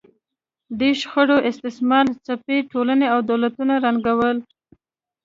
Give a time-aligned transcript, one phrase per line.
[0.79, 4.37] دې شخړو استثمار ځپلې ټولنې او دولتونه ړنګول